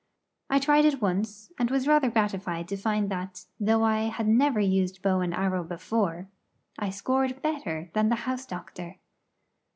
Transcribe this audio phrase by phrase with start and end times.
[0.49, 4.59] I tried it once, and was rather gratified to find that, though I had never
[4.59, 6.27] used bow and arrow before,
[6.79, 8.97] I scored better than the house doctor.